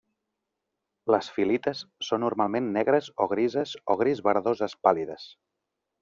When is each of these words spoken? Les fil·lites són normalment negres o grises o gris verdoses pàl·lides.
Les 1.15 1.27
fil·lites 1.33 1.83
són 2.07 2.25
normalment 2.25 2.71
negres 2.79 3.09
o 3.25 3.31
grises 3.33 3.73
o 3.95 4.01
gris 4.03 4.23
verdoses 4.29 4.75
pàl·lides. 4.87 5.29